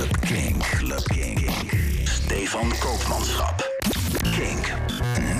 Club 0.00 0.20
Kink. 0.20 0.62
Club 0.62 1.02
Kink. 1.04 1.50
Stefan 2.04 2.72
Koopmanschap. 2.78 3.70
Kink. 4.22 4.72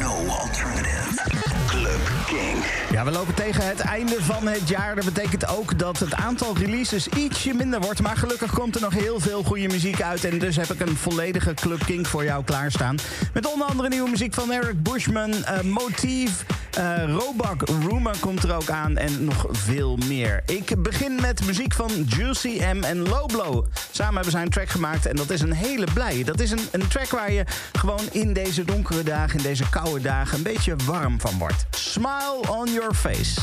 No 0.01 0.27
alternative. 0.29 1.23
Club 1.67 2.01
Kink. 2.27 2.65
Ja, 2.91 3.05
we 3.05 3.11
lopen 3.11 3.35
tegen 3.35 3.67
het 3.67 3.81
einde 3.81 4.17
van 4.19 4.47
het 4.47 4.69
jaar. 4.69 4.95
Dat 4.95 5.05
betekent 5.05 5.49
ook 5.49 5.79
dat 5.79 5.99
het 5.99 6.15
aantal 6.15 6.57
releases 6.57 7.09
ietsje 7.09 7.55
minder 7.55 7.81
wordt. 7.81 8.03
Maar 8.03 8.17
gelukkig 8.17 8.53
komt 8.53 8.75
er 8.75 8.81
nog 8.81 8.93
heel 8.93 9.21
veel 9.21 9.43
goede 9.43 9.69
muziek 9.69 10.03
uit. 10.03 10.25
En 10.25 10.39
dus 10.39 10.57
heb 10.57 10.71
ik 10.71 10.81
een 10.81 10.97
volledige 10.97 11.55
Club 11.55 11.85
Kink 11.85 12.07
voor 12.07 12.25
jou 12.25 12.45
klaarstaan. 12.45 12.97
Met 13.35 13.53
onder 13.53 13.67
andere 13.67 13.89
nieuwe 13.89 14.11
muziek 14.11 14.35
van 14.35 14.53
Eric 14.53 14.83
Bushman, 14.83 15.31
uh, 15.31 15.61
Motief, 15.61 16.45
uh, 16.79 17.15
Robak, 17.15 17.69
Rumor 17.69 18.17
komt 18.21 18.43
er 18.43 18.55
ook 18.55 18.71
aan 18.71 18.97
en 18.97 19.25
nog 19.25 19.47
veel 19.51 19.97
meer. 19.97 20.43
Ik 20.47 20.83
begin 20.83 21.21
met 21.21 21.47
muziek 21.47 21.75
van 21.75 21.91
Juicy 22.07 22.61
M 22.73 22.83
en 22.83 22.99
Loblo. 23.09 23.67
Samen 23.91 24.15
hebben 24.15 24.33
zij 24.33 24.43
een 24.43 24.51
track 24.51 24.69
gemaakt 24.69 25.07
en 25.07 25.17
dat 25.17 25.31
is 25.31 25.41
een 25.41 25.53
hele 25.53 25.87
blij. 25.95 26.25
Dat 26.25 26.41
is 26.41 26.51
een, 26.51 26.69
een 26.71 26.89
track 26.89 27.09
waar 27.09 27.33
je 27.33 27.45
gewoon 27.73 28.09
in 28.13 28.33
deze 28.33 28.65
donkere 28.65 29.03
dagen, 29.03 29.37
in 29.37 29.43
deze 29.43 29.69
koude 29.71 30.01
dagen, 30.01 30.37
een 30.37 30.43
beetje 30.43 30.77
warm 30.85 31.21
van 31.21 31.39
wordt. 31.39 31.67
Smile 31.71 32.41
on 32.49 32.73
your 32.73 32.95
face. 32.95 33.41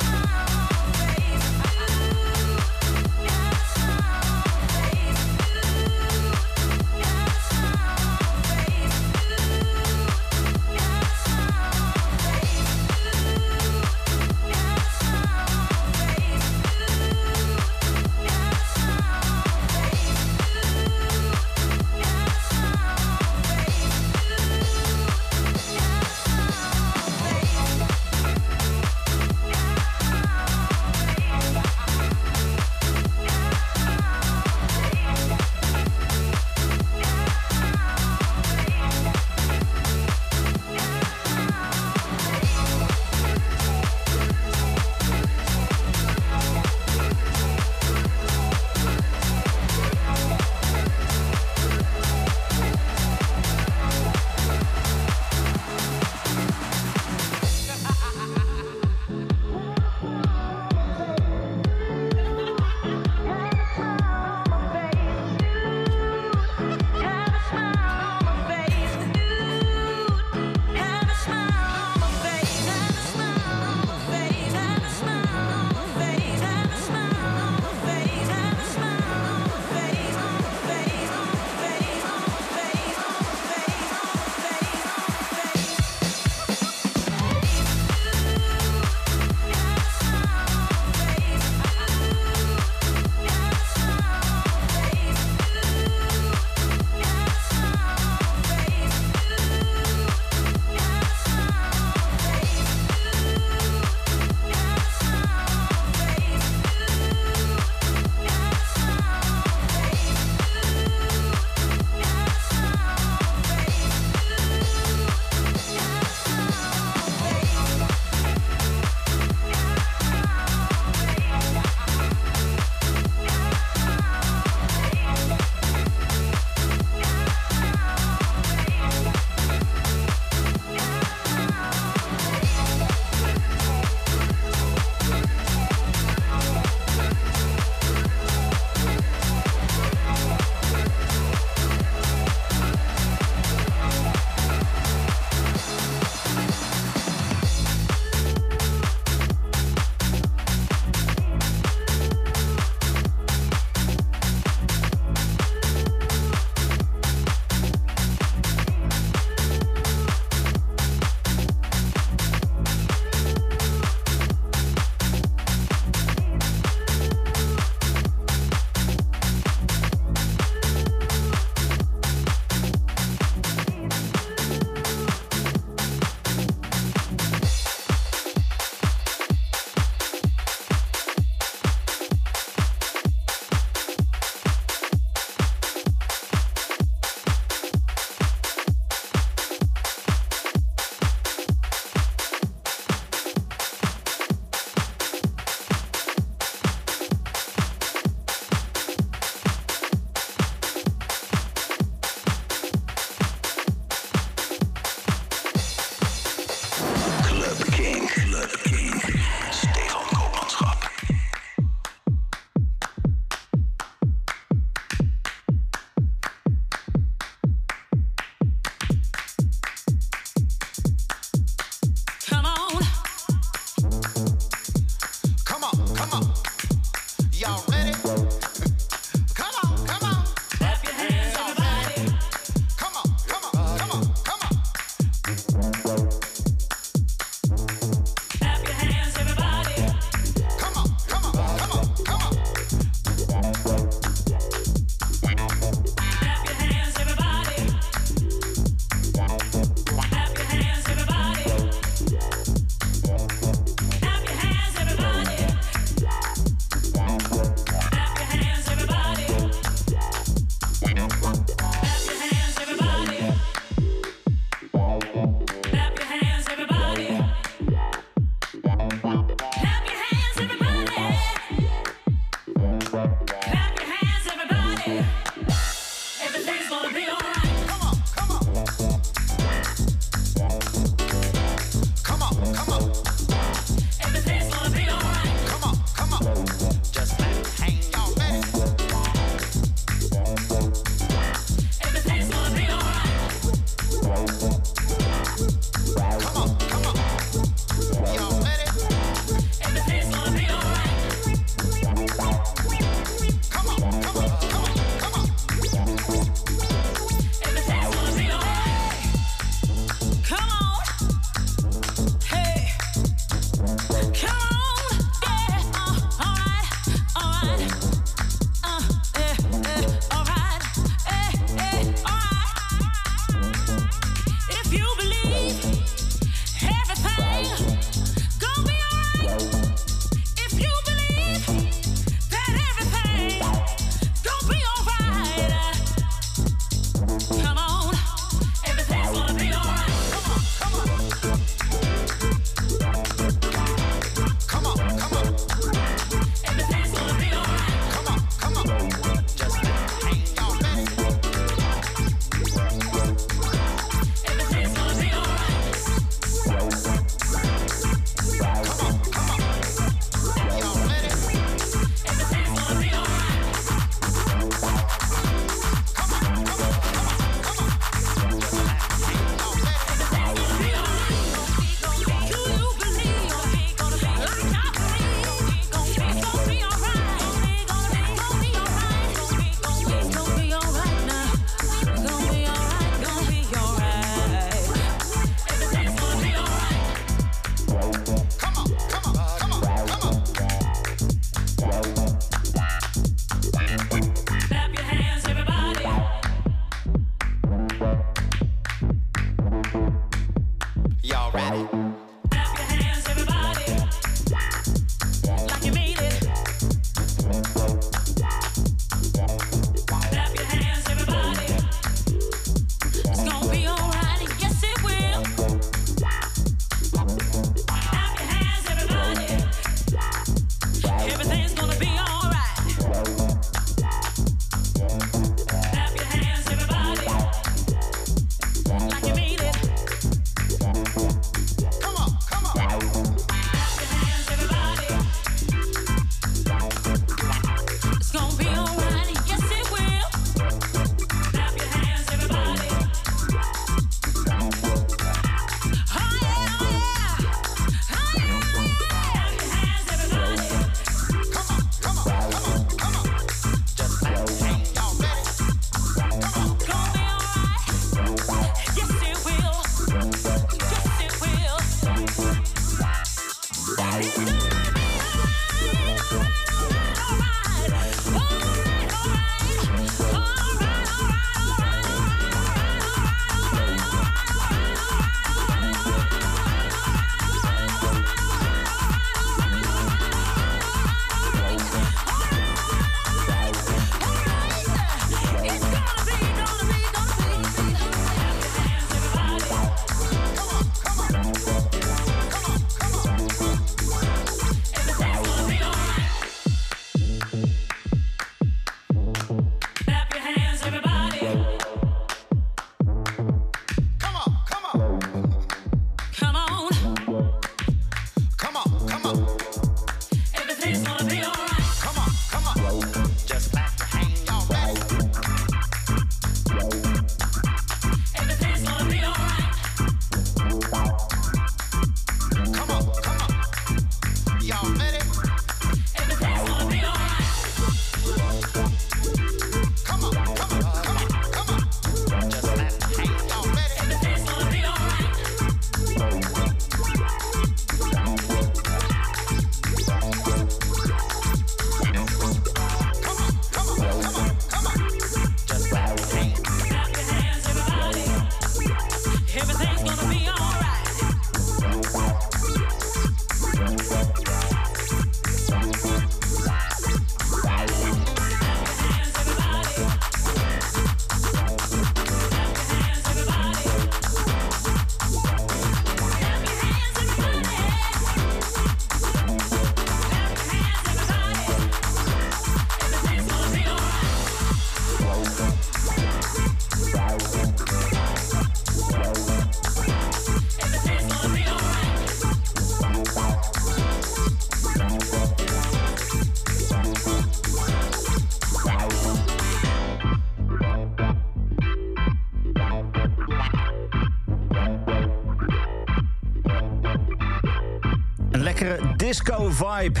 Disco 599.12 599.50
vibe. 599.50 600.00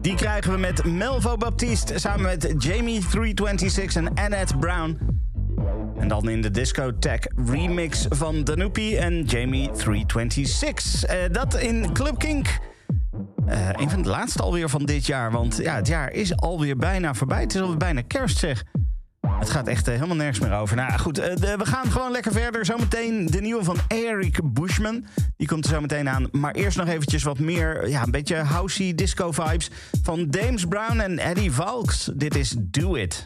Die 0.00 0.14
krijgen 0.14 0.52
we 0.52 0.58
met 0.58 0.84
Melvo 0.84 1.36
Baptiste 1.36 1.98
samen 1.98 2.22
met 2.22 2.54
Jamie 2.58 3.06
326 3.06 3.94
en 3.94 4.14
Annette 4.14 4.56
Brown. 4.56 4.98
En 5.98 6.08
dan 6.08 6.28
in 6.28 6.42
de 6.42 6.50
discotheque 6.50 7.30
remix 7.46 8.06
van 8.08 8.44
Danupi 8.44 8.96
en 8.96 9.22
Jamie 9.22 9.70
326. 9.70 11.10
Uh, 11.10 11.16
dat 11.32 11.54
in 11.54 11.92
Club 11.92 12.18
Kink. 12.18 12.58
Uh, 13.48 13.68
een 13.72 13.90
van 13.90 14.02
de 14.02 14.08
laatste 14.08 14.42
alweer 14.42 14.68
van 14.68 14.84
dit 14.84 15.06
jaar. 15.06 15.30
Want 15.30 15.56
ja, 15.56 15.74
het 15.74 15.86
jaar 15.86 16.12
is 16.12 16.36
alweer 16.36 16.76
bijna 16.76 17.14
voorbij. 17.14 17.40
Het 17.40 17.54
is 17.54 17.60
alweer 17.60 17.76
bijna 17.76 18.02
kerst, 18.06 18.38
zeg. 18.38 18.64
Het 19.38 19.50
gaat 19.50 19.66
echt 19.66 19.88
uh, 19.88 19.94
helemaal 19.94 20.16
nergens 20.16 20.38
meer 20.38 20.58
over. 20.58 20.76
Nou 20.76 20.98
goed, 20.98 21.14
de, 21.14 21.54
we 21.58 21.66
gaan 21.66 21.90
gewoon 21.90 22.10
lekker 22.10 22.32
verder. 22.32 22.64
Zometeen 22.64 23.26
de 23.26 23.40
nieuwe 23.40 23.64
van 23.64 23.76
Eric 23.88 24.40
Bushman. 24.44 25.04
Die 25.36 25.46
komt 25.46 25.64
er 25.64 25.70
zo 25.70 25.80
meteen 25.80 26.08
aan. 26.08 26.28
Maar 26.32 26.54
eerst 26.54 26.76
nog 26.76 26.88
eventjes 26.88 27.22
wat 27.22 27.38
meer, 27.38 27.88
ja, 27.88 28.02
een 28.02 28.10
beetje 28.10 28.36
housey 28.36 28.94
disco 28.94 29.32
vibes... 29.32 29.70
van 30.02 30.26
James 30.30 30.64
Brown 30.64 30.98
en 31.00 31.18
Eddie 31.18 31.52
Valks. 31.52 32.10
Dit 32.14 32.36
is 32.36 32.54
Do 32.58 32.94
It. 32.94 33.24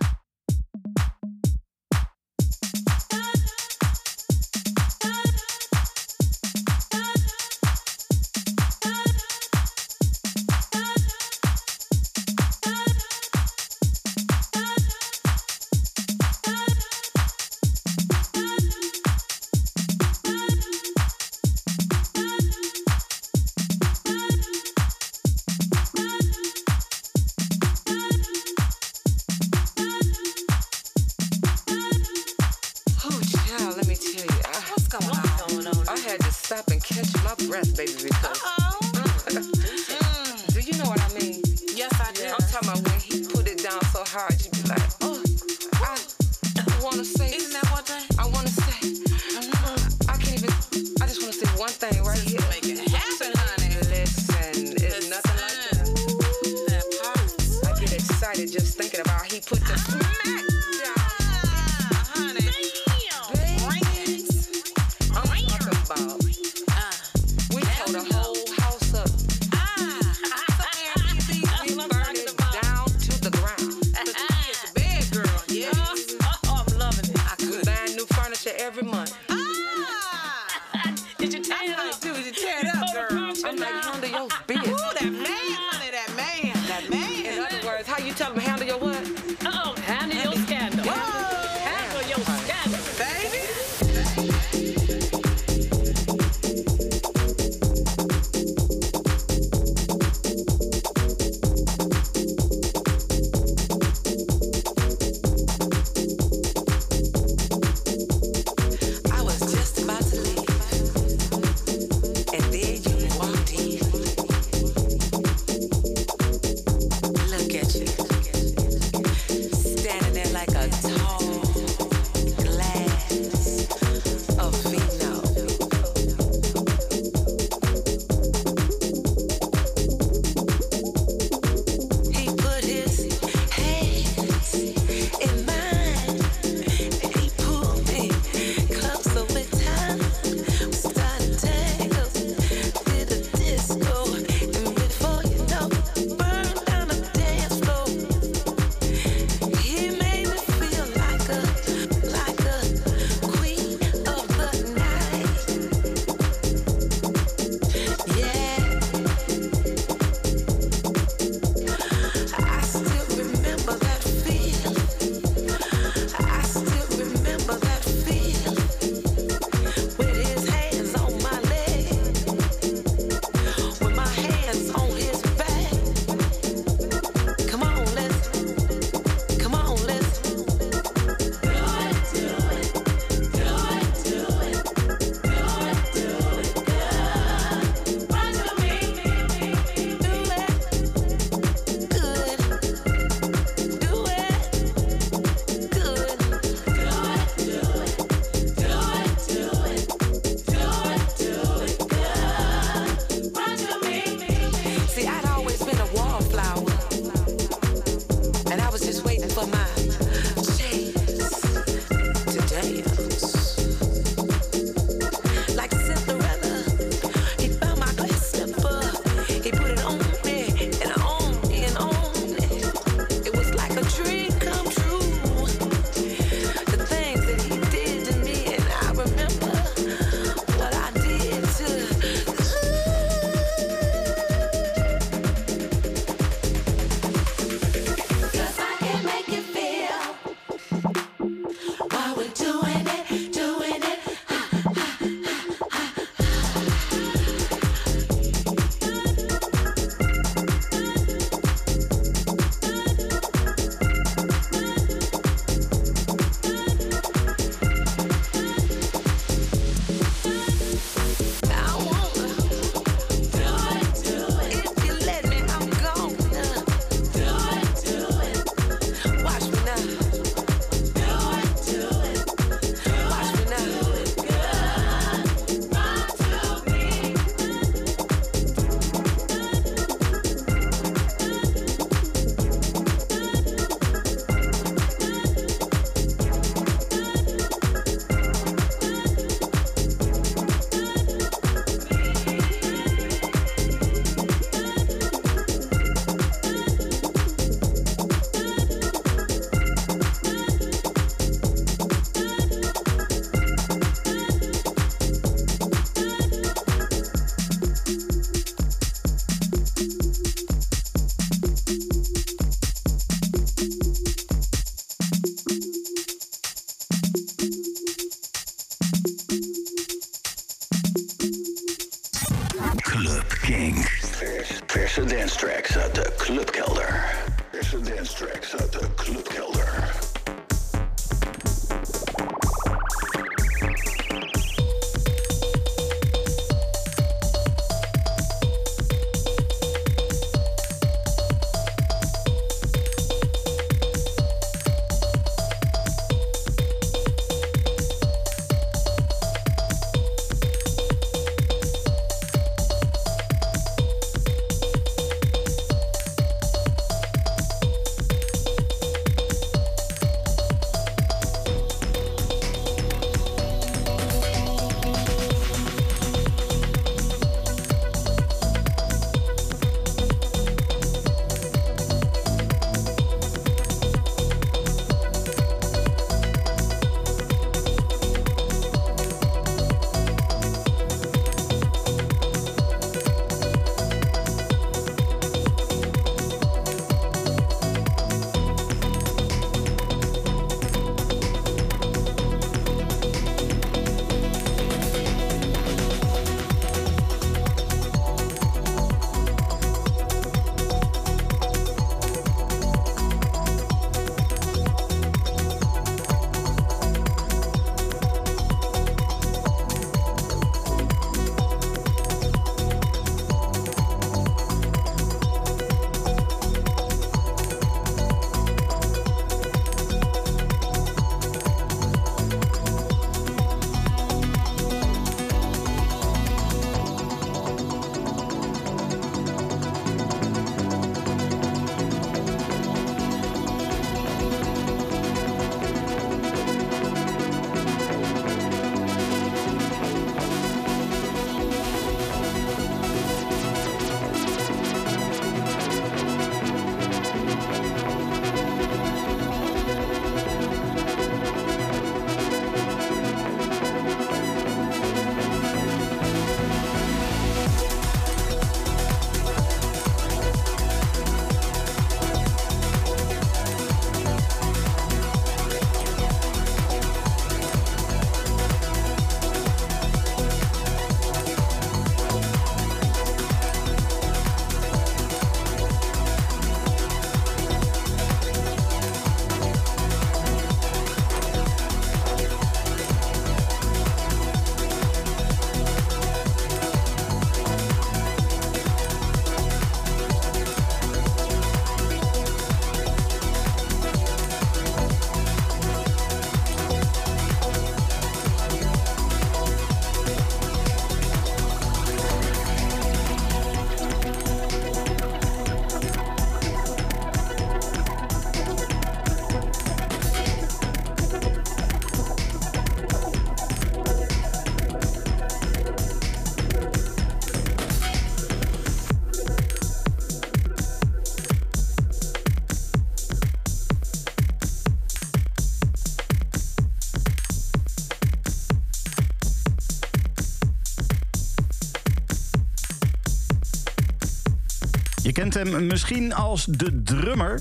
Je 535.13 535.21
kent 535.21 535.35
hem 535.35 535.67
misschien 535.67 536.15
als 536.15 536.45
de 536.45 536.83
drummer 536.83 537.41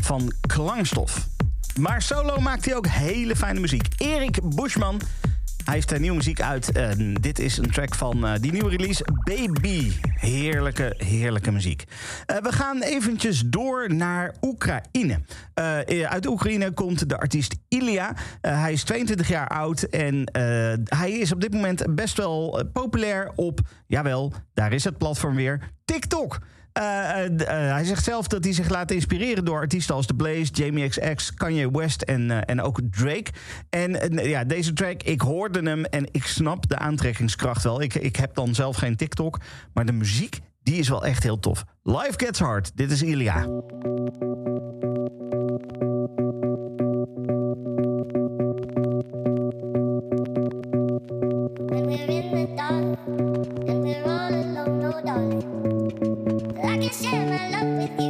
van 0.00 0.32
Klangstof. 0.40 1.26
Maar 1.80 2.02
solo 2.02 2.40
maakt 2.40 2.64
hij 2.64 2.76
ook 2.76 2.86
hele 2.86 3.36
fijne 3.36 3.60
muziek. 3.60 3.88
Erik 3.96 4.54
Bushman. 4.54 5.00
Hij 5.64 5.74
heeft 5.74 5.98
nieuwe 5.98 6.16
muziek 6.16 6.40
uit. 6.40 6.72
En 6.72 7.14
dit 7.14 7.38
is 7.38 7.56
een 7.56 7.70
track 7.70 7.94
van 7.94 8.26
uh, 8.26 8.32
die 8.40 8.52
nieuwe 8.52 8.70
release, 8.70 9.04
Baby. 9.24 9.92
Heerlijke, 10.02 10.94
heerlijke 10.96 11.50
muziek. 11.50 11.84
Uh, 12.26 12.36
we 12.36 12.52
gaan 12.52 12.82
eventjes 12.82 13.42
door 13.46 13.94
naar 13.94 14.34
Oekraïne. 14.42 15.20
Uh, 15.54 16.02
uit 16.02 16.26
Oekraïne 16.26 16.70
komt 16.70 17.08
de 17.08 17.18
artiest 17.18 17.54
Ilya. 18.00 18.14
hij 18.40 18.72
is 18.72 18.82
22 18.82 19.28
jaar 19.28 19.48
oud 19.48 19.82
en 19.82 20.30
hij 20.84 21.10
is 21.10 21.32
op 21.32 21.40
dit 21.40 21.52
moment 21.52 21.94
best 21.94 22.16
wel 22.16 22.64
populair 22.72 23.32
op, 23.34 23.60
jawel, 23.86 24.32
daar 24.54 24.72
is 24.72 24.84
het 24.84 24.98
platform 24.98 25.34
weer, 25.34 25.70
TikTok. 25.84 26.38
Hij 26.72 27.84
zegt 27.84 28.04
zelf 28.04 28.26
dat 28.26 28.44
hij 28.44 28.52
zich 28.52 28.68
laat 28.68 28.90
inspireren 28.90 29.44
door 29.44 29.58
artiesten 29.58 29.94
als 29.94 30.06
The 30.06 30.14
Blaze, 30.14 30.52
Jamie 30.52 30.88
XX, 30.88 31.34
Kanye 31.34 31.70
West 31.70 32.02
en, 32.02 32.46
en 32.46 32.62
ook 32.62 32.80
Drake. 32.90 33.30
En 33.70 34.18
ja, 34.28 34.44
deze 34.44 34.72
track, 34.72 35.02
ik 35.02 35.20
hoorde 35.20 35.62
hem 35.62 35.84
en 35.84 36.08
ik 36.12 36.24
snap 36.24 36.68
de 36.68 36.78
aantrekkingskracht 36.78 37.62
wel. 37.62 37.82
Ik, 37.82 37.94
ik 37.94 38.16
heb 38.16 38.34
dan 38.34 38.54
zelf 38.54 38.76
geen 38.76 38.96
TikTok, 38.96 39.40
maar 39.72 39.86
de 39.86 39.92
muziek, 39.92 40.38
die 40.62 40.78
is 40.78 40.88
wel 40.88 41.04
echt 41.04 41.22
heel 41.22 41.38
tof. 41.38 41.64
Life 41.82 42.14
Gets 42.16 42.38
Hard, 42.38 42.76
dit 42.76 42.90
is 42.90 43.02
Ilya. 55.16 55.42
I 56.64 56.78
can 56.78 56.90
share 56.90 57.26
my 57.26 57.50
love. 57.50 58.09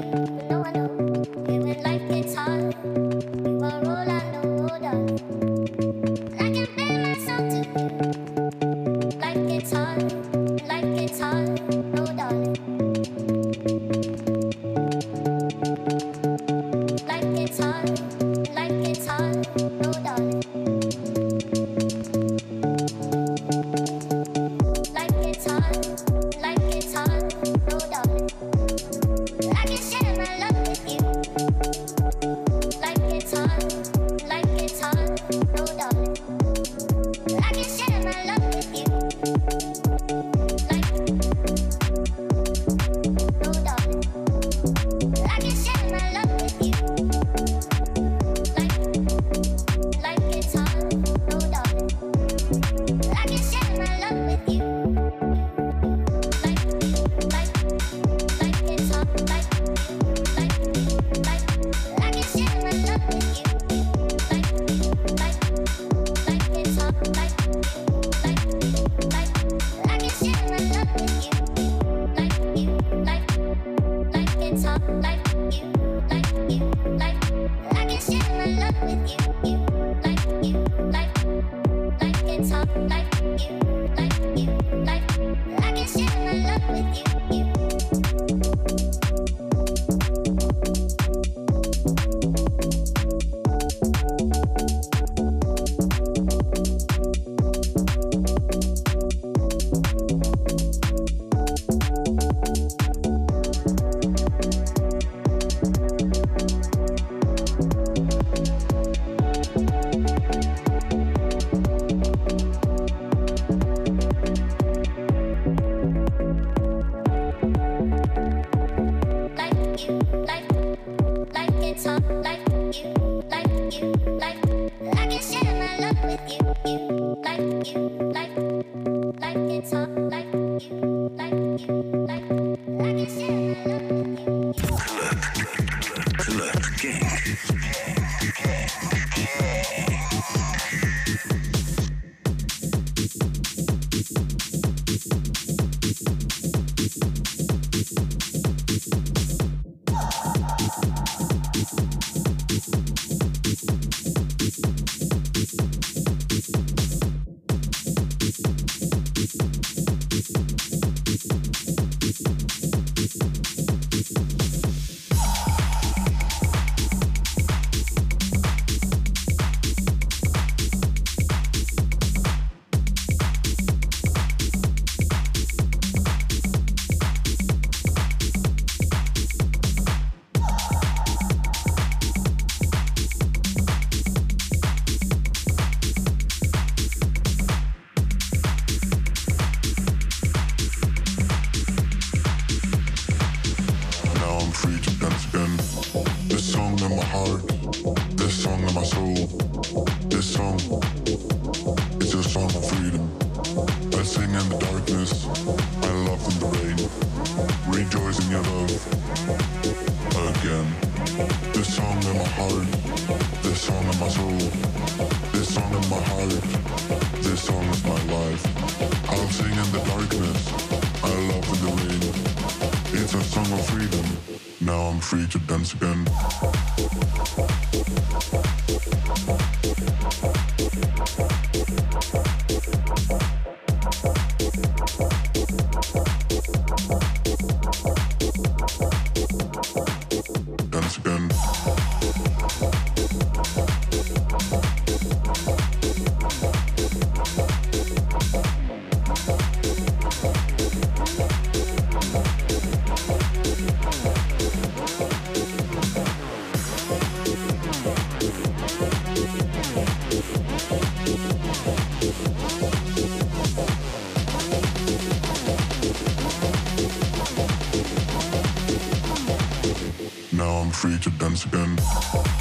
free 270.80 270.98
to 270.98 271.10
dance 271.10 271.44
again. 271.44 272.39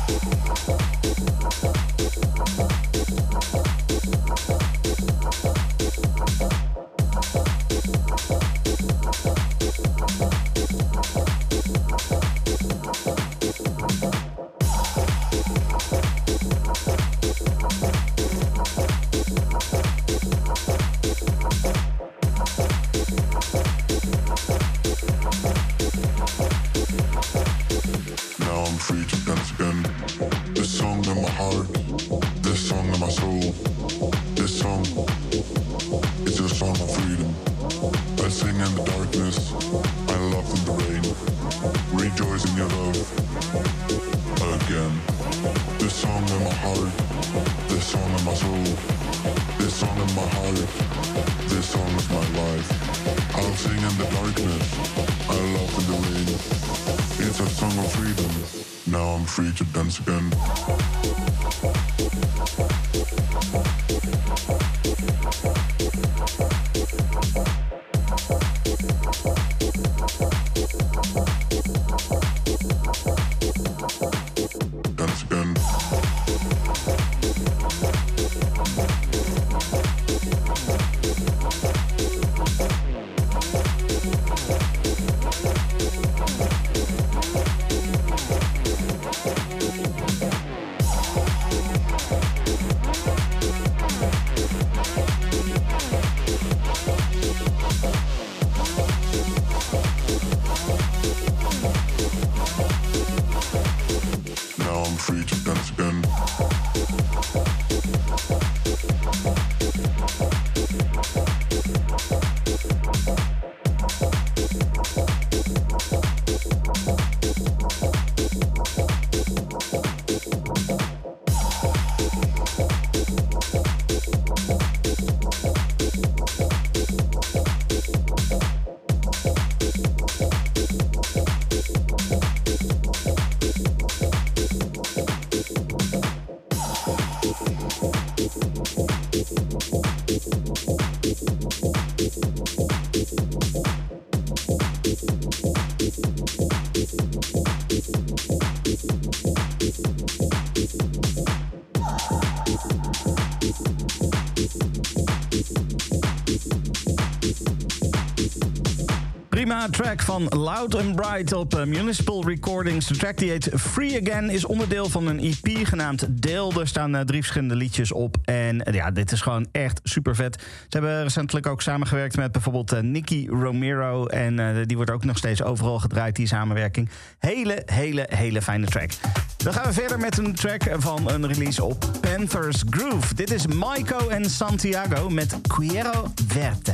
Track 159.68 160.02
van 160.02 160.24
Loud 160.28 160.76
and 160.76 160.96
Bright 160.96 161.34
op 161.34 161.56
uh, 161.56 161.64
Municipal 161.64 162.26
Recordings. 162.26 162.88
De 162.88 162.98
track 162.98 163.18
die 163.18 163.30
heet 163.30 163.50
Free 163.56 164.02
Again 164.02 164.30
is 164.30 164.46
onderdeel 164.46 164.90
van 164.90 165.08
een 165.08 165.20
EP 165.20 165.68
genaamd 165.68 166.06
Deel. 166.10 166.60
Er 166.60 166.68
staan 166.68 166.96
uh, 166.96 167.02
drie 167.02 167.20
verschillende 167.20 167.56
liedjes 167.56 167.92
op. 167.92 168.18
En 168.24 168.68
uh, 168.68 168.74
ja, 168.74 168.92
dit 168.92 169.12
is 169.12 169.22
gewoon 169.22 169.48
echt 169.52 169.80
super 169.84 170.16
vet. 170.16 170.42
Ze 170.42 170.78
hebben 170.78 171.04
recentelijk 171.04 171.48
ook 171.48 171.62
samengewerkt 171.62 172.16
met 172.16 172.32
bijvoorbeeld 172.32 172.82
Nicky 172.82 173.28
Romero. 173.28 174.06
En 174.06 174.66
die 174.66 174.76
wordt 174.76 174.92
ook 174.92 175.06
nog 175.06 175.18
steeds 175.18 175.44
overal 175.44 175.80
gedraaid, 175.80 176.16
die 176.16 176.28
samenwerking. 176.28 176.90
Hele, 177.20 177.62
hele, 177.66 178.08
hele 178.10 178.42
fijne 178.42 178.66
track. 178.66 178.92
Dan 179.38 179.54
gaan 179.54 179.66
we 179.66 179.74
verder 179.74 180.00
met 180.00 180.18
een 180.18 180.36
track 180.36 180.64
van 180.78 181.10
een 181.10 181.28
release 181.28 181.64
op 181.64 181.86
Panthers 182.02 182.64
Groove. 182.70 183.16
Dit 183.16 183.32
is 183.32 183.48
Maiko 183.48 184.10
en 184.10 184.30
Santiago 184.30 185.10
met 185.10 185.38
Quiero 185.48 186.12
Verte. 186.28 186.69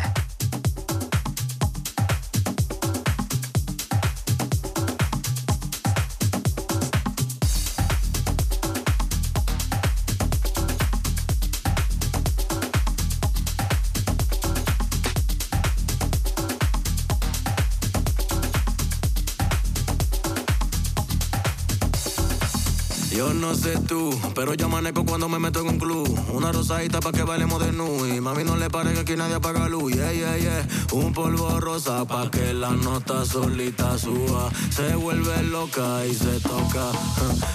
Pero 24.35 24.53
yo 24.53 24.69
manejo 24.69 25.05
cuando 25.05 25.27
me 25.27 25.39
meto 25.39 25.61
en 25.61 25.67
un 25.69 25.79
club. 25.79 26.07
Una 26.33 26.51
rosadita 26.51 26.99
pa' 26.99 27.11
que 27.11 27.23
bailemos 27.23 27.59
de 27.65 27.71
nu. 27.71 28.05
Y 28.05 28.21
mami 28.21 28.43
no 28.43 28.55
le 28.55 28.69
pare 28.69 28.93
que 28.93 28.99
aquí 28.99 29.15
nadie 29.15 29.35
apaga 29.35 29.67
luz. 29.67 29.93
Yeah, 29.93 30.11
yeah, 30.11 30.37
yeah. 30.37 30.67
Un 30.91 31.13
polvo 31.13 31.59
rosa 31.59 32.05
pa' 32.05 32.29
que 32.29 32.53
la 32.53 32.71
nota 32.71 33.25
solita 33.25 33.97
suba. 33.97 34.51
Se 34.69 34.95
vuelve 34.95 35.43
loca 35.43 36.05
y 36.05 36.13
se 36.13 36.39
toca. 36.41 36.91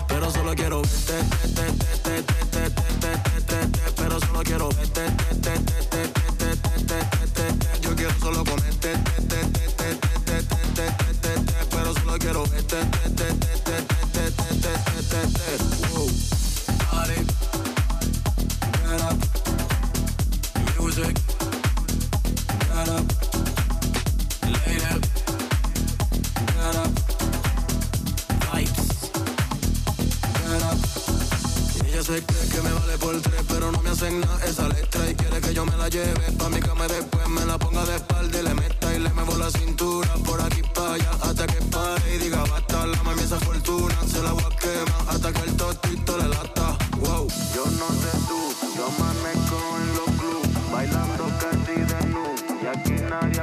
Pero 0.08 0.30
solo 0.30 0.54
quiero 0.54 0.82
verte, 0.82 1.14
pero 3.96 4.20
solo 4.20 4.42
quiero 4.42 4.68
verte, 4.68 5.06
yo 7.82 7.94
quiero 7.94 8.14
solo 8.20 8.44
quiero 12.20 12.44
verte. 12.44 12.76
Se 32.10 32.24
cree 32.24 32.48
que 32.48 32.60
me 32.62 32.72
vale 32.72 32.98
por 32.98 33.20
tres, 33.20 33.42
pero 33.46 33.70
no 33.70 33.80
me 33.82 33.90
hacen 33.90 34.20
nada 34.20 34.44
esa 34.44 34.68
letra 34.68 35.08
y 35.08 35.14
quiere 35.14 35.40
que 35.40 35.54
yo 35.54 35.64
me 35.64 35.76
la 35.76 35.88
lleve 35.88 36.32
pa' 36.38 36.48
mi 36.48 36.60
cama 36.60 36.86
y 36.86 36.88
después 36.88 37.28
me 37.28 37.44
la 37.44 37.56
ponga 37.56 37.84
de 37.84 37.96
espalda 37.96 38.40
y 38.40 38.42
le 38.42 38.54
meta 38.54 38.94
y 38.94 38.98
le 38.98 39.10
muevo 39.10 39.38
la 39.38 39.50
cintura 39.50 40.12
por 40.26 40.40
aquí 40.40 40.62
para 40.74 40.94
allá 40.94 41.10
hasta 41.22 41.46
que 41.46 41.60
pare 41.66 42.14
y 42.14 42.18
diga 42.18 42.42
basta, 42.50 42.86
la 42.86 43.00
mami 43.04 43.22
esa 43.22 43.38
fortuna 43.38 43.94
se 44.12 44.22
la 44.24 44.32
voy 44.32 44.42
a 44.42 44.56
quemar 44.56 45.02
hasta 45.08 45.32
que 45.32 45.42
el 45.48 45.56
tostito 45.56 46.18
le 46.18 46.28
lata, 46.28 46.78
wow. 46.98 47.28
Yo 47.54 47.64
no 47.78 47.88
sé 48.02 48.12
tú, 48.28 48.40
yo 48.76 48.86
amanezco 48.86 49.58
en 49.80 49.88
los 49.98 50.10
clubs 50.20 50.72
bailando 50.72 51.24
casi 51.38 51.76
de 51.90 52.06
nu 52.08 52.24
y 52.60 52.66
aquí 52.66 52.94
nadie 53.08 53.40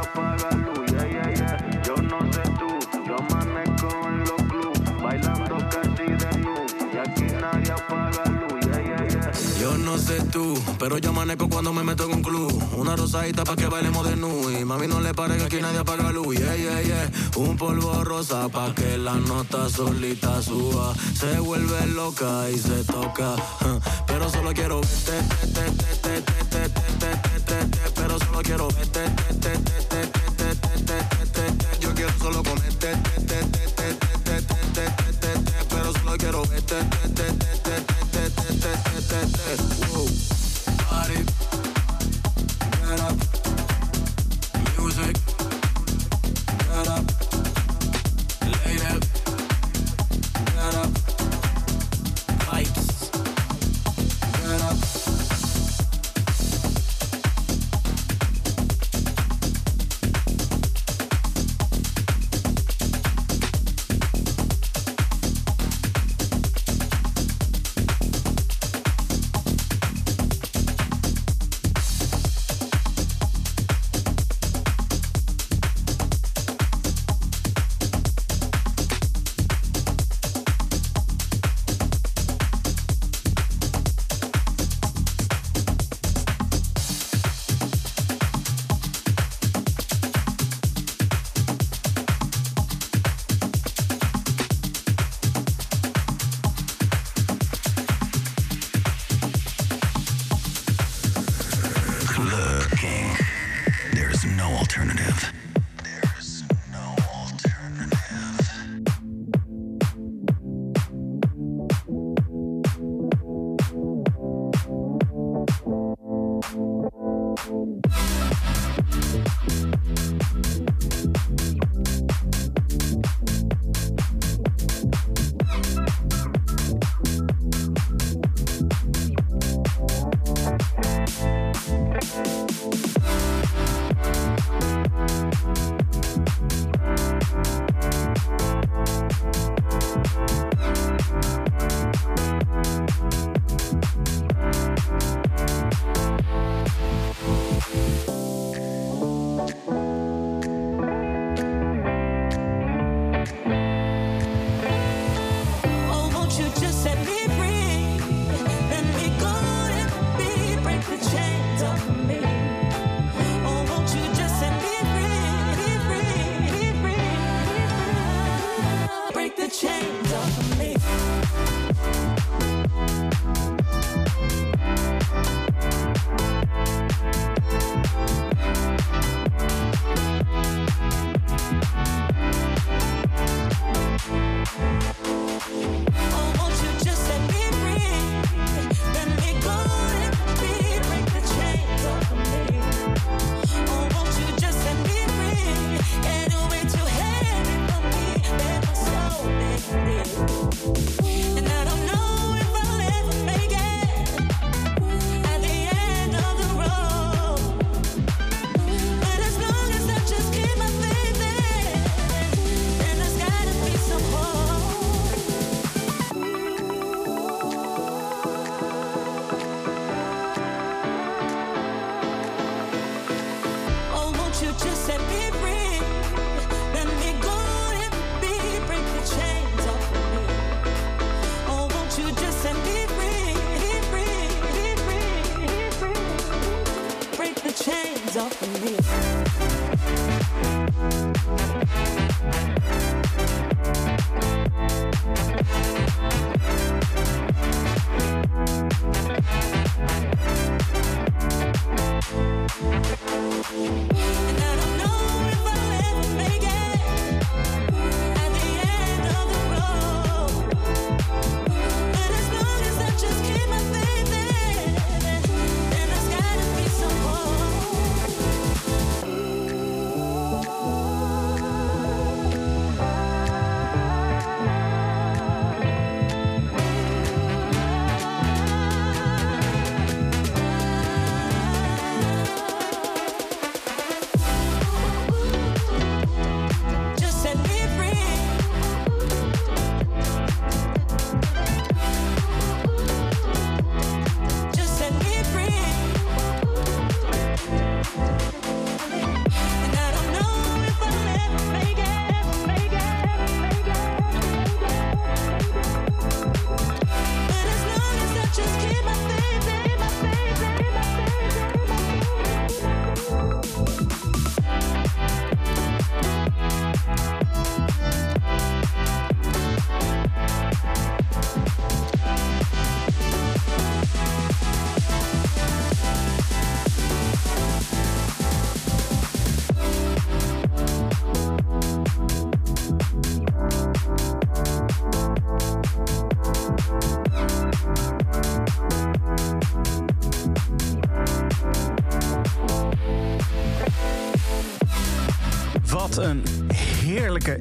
Tú, 10.31 10.57
pero 10.79 10.97
yo 10.99 11.09
amanezco 11.09 11.49
cuando 11.49 11.73
me 11.73 11.83
meto 11.83 12.05
en 12.05 12.13
un 12.13 12.21
club. 12.21 12.51
Una 12.77 12.95
rosadita 12.95 13.43
pa' 13.43 13.57
que 13.57 13.67
bailemos 13.67 14.07
de 14.07 14.15
nu. 14.15 14.49
Y 14.49 14.63
mami 14.63 14.87
no 14.87 15.01
le 15.01 15.13
pare 15.13 15.35
que 15.35 15.43
aquí 15.43 15.61
nadie 15.61 15.79
apaga 15.79 16.13
luz. 16.13 16.37
Yeah, 16.37 16.55
yeah, 16.55 16.81
yeah. 16.81 17.11
Un 17.35 17.57
polvo 17.57 18.05
rosa 18.05 18.47
pa' 18.47 18.73
que 18.73 18.97
la 18.97 19.15
nota 19.15 19.69
solita 19.69 20.41
suba. 20.41 20.95
Se 21.13 21.39
vuelve 21.39 21.87
loca 21.87 22.49
y 22.49 22.57
se 22.57 22.85
toca. 22.85 23.35
Pero 24.07 24.29
solo 24.29 24.53
quiero 24.53 24.79
verte, 24.79 26.23
pero 27.93 28.17
solo 28.17 28.41
quiero 28.43 28.67
verte. 28.69 29.01
Yo 31.81 31.93
quiero 31.93 32.13
solo 32.17 32.43
comerte, 32.43 32.93
pero 35.69 35.93
solo 35.93 36.17
quiero 36.17 36.43
verte. 36.45 36.75
Up. 43.07 43.17
Music. 44.77 45.17
Get 46.57 46.87
up. 46.87 47.16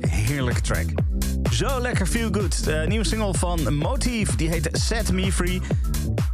Heerlijke, 0.09 0.61
track. 0.61 0.85
Zo 1.53 1.81
lekker 1.81 2.07
feel 2.07 2.29
good. 2.33 2.64
De 2.64 2.85
nieuwe 2.89 3.05
single 3.05 3.35
van 3.35 3.74
Motive, 3.74 4.37
die 4.37 4.49
heet 4.49 4.68
Set 4.72 5.12
Me 5.12 5.33
Free. 5.33 5.61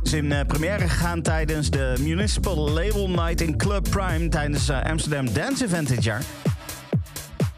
Is 0.03 0.13
in 0.13 0.25
uh, 0.25 0.41
première 0.47 0.89
gegaan 0.89 1.23
tijdens 1.23 1.71
de 1.71 1.95
Municipal 2.01 2.71
Label 2.71 3.09
Night 3.09 3.41
in 3.41 3.57
Club 3.57 3.91
Prime... 3.91 4.29
tijdens 4.29 4.71
uh, 4.71 4.83
Amsterdam 4.83 5.33
Dance 5.33 5.65
Event 5.65 5.89
dit 5.89 6.05
jaar. 6.05 6.23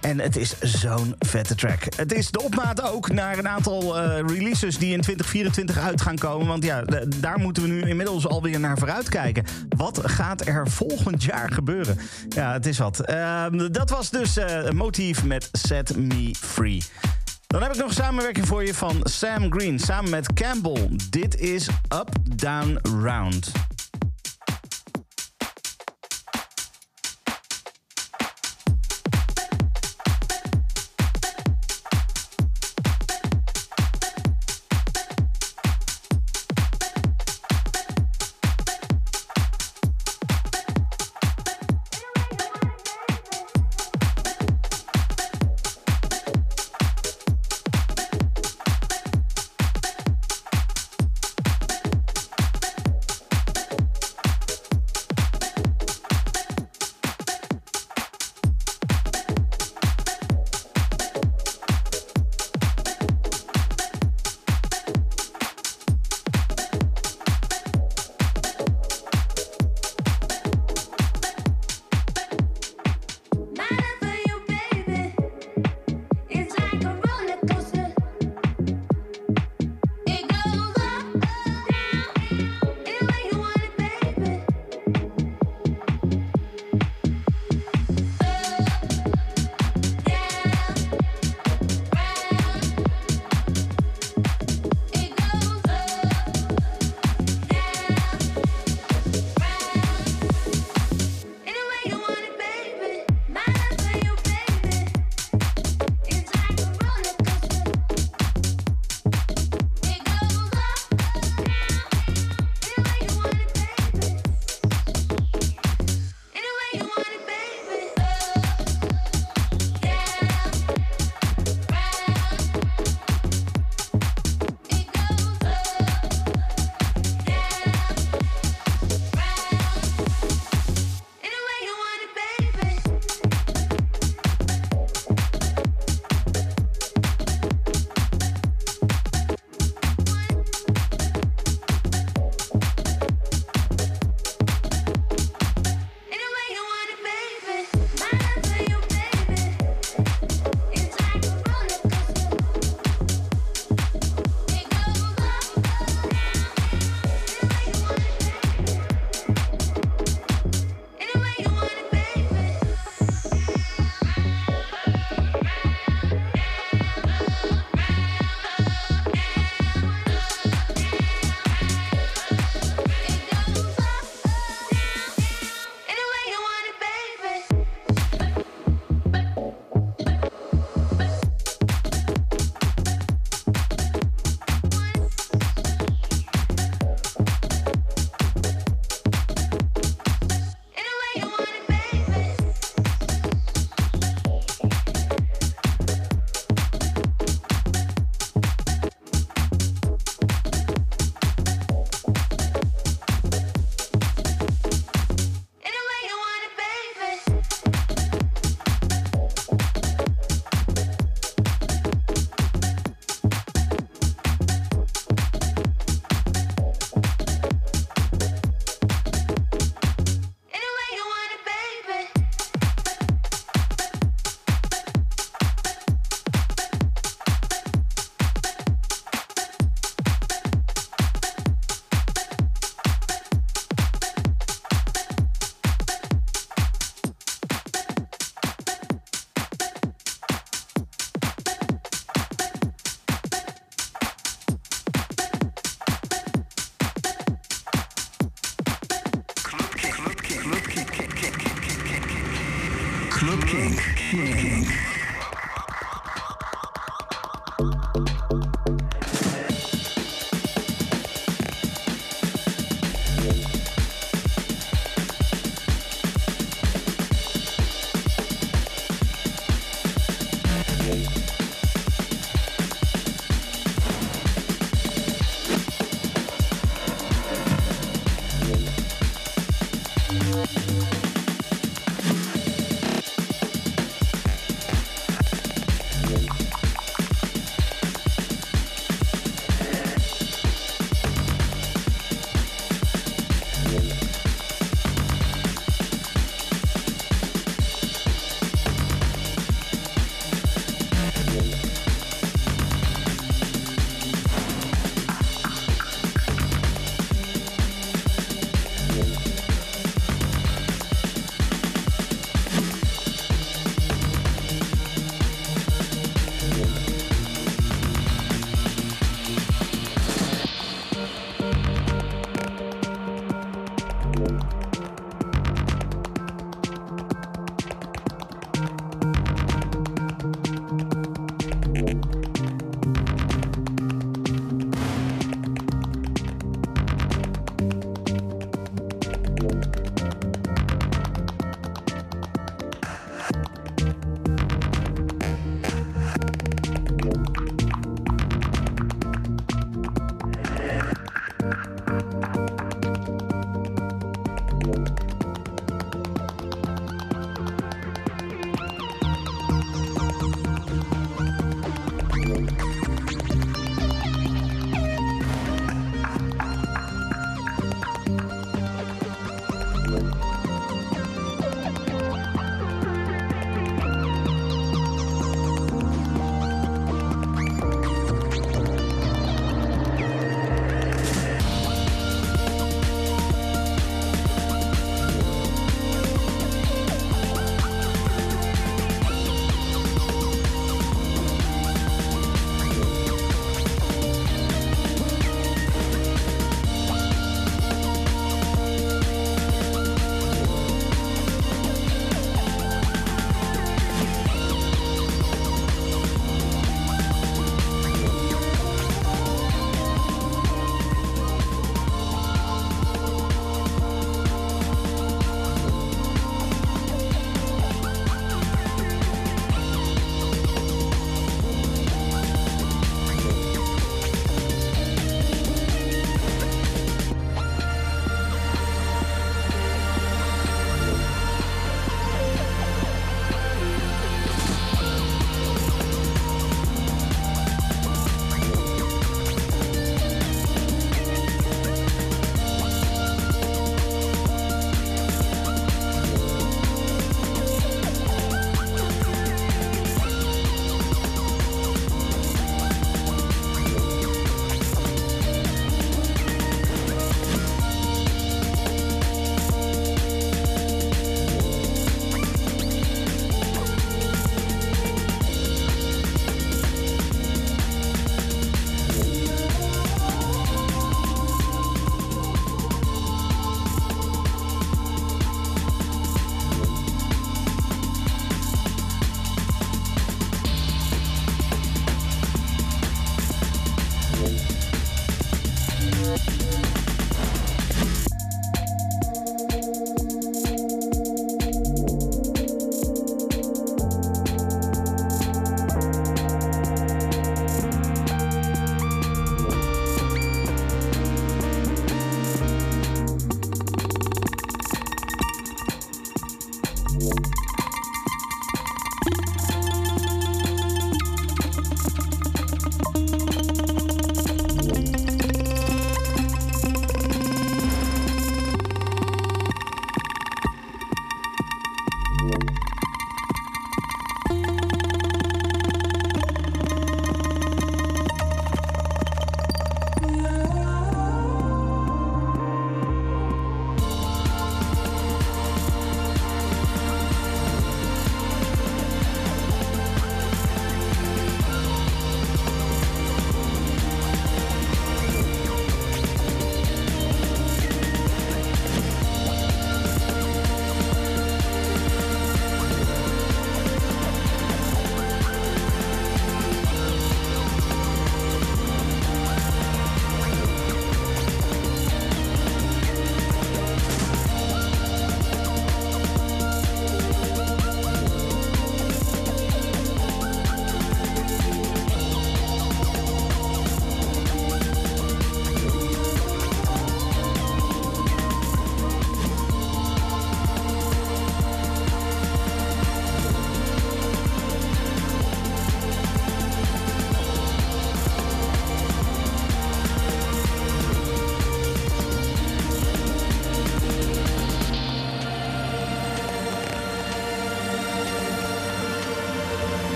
En 0.00 0.20
het 0.20 0.36
is 0.36 0.58
zo'n 0.60 1.14
vette 1.18 1.54
track. 1.54 1.82
Het 1.96 2.12
is 2.12 2.30
de 2.30 2.42
opmaat 2.42 2.82
ook 2.82 3.10
naar 3.10 3.38
een 3.38 3.48
aantal 3.48 4.00
releases 4.26 4.78
die 4.78 4.92
in 4.92 5.00
2024 5.00 5.78
uit 5.78 6.00
gaan 6.00 6.18
komen. 6.18 6.46
Want 6.46 6.64
ja, 6.64 6.84
daar 7.20 7.38
moeten 7.38 7.62
we 7.62 7.68
nu 7.68 7.88
inmiddels 7.88 8.26
alweer 8.26 8.60
naar 8.60 8.78
vooruit 8.78 9.08
kijken. 9.08 9.44
Wat 9.82 10.00
gaat 10.04 10.46
er 10.46 10.70
volgend 10.70 11.24
jaar 11.24 11.52
gebeuren? 11.52 11.98
Ja, 12.28 12.52
het 12.52 12.66
is 12.66 12.78
wat. 12.78 13.10
Uh, 13.10 13.44
dat 13.70 13.90
was 13.90 14.10
dus 14.10 14.36
uh, 14.36 14.70
motief 14.70 15.24
met 15.24 15.48
Set 15.52 15.96
Me 15.96 16.34
Free. 16.38 16.82
Dan 17.46 17.62
heb 17.62 17.72
ik 17.72 17.78
nog 17.78 17.88
een 17.88 17.94
samenwerking 17.94 18.46
voor 18.46 18.64
je 18.64 18.74
van 18.74 19.00
Sam 19.02 19.52
Green 19.52 19.78
samen 19.78 20.10
met 20.10 20.32
Campbell. 20.32 20.88
Dit 21.10 21.40
is 21.40 21.68
Up, 21.88 22.08
Down, 22.36 22.78
Round. 22.82 23.52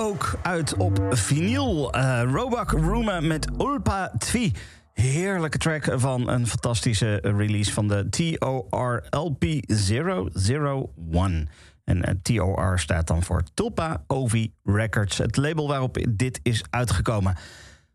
Ook 0.00 0.38
uit 0.42 0.76
op 0.76 1.00
vinyl. 1.10 1.96
Uh, 1.96 2.22
Rooma 2.66 3.20
met 3.20 3.48
Ulpa 3.58 4.12
Tvi. 4.18 4.52
Heerlijke 4.92 5.58
track 5.58 5.88
van 5.94 6.28
een 6.28 6.46
fantastische 6.46 7.18
release 7.22 7.72
van 7.72 7.88
de 7.88 8.08
TOR 8.08 9.04
LP 9.10 9.42
001. 9.42 11.48
En 11.84 11.96
uh, 11.96 12.02
TOR 12.22 12.78
staat 12.78 13.06
dan 13.06 13.22
voor 13.22 13.42
Tulpa 13.54 14.04
Ovi 14.06 14.52
Records, 14.64 15.18
het 15.18 15.36
label 15.36 15.68
waarop 15.68 15.98
dit 16.08 16.40
is 16.42 16.64
uitgekomen. 16.70 17.36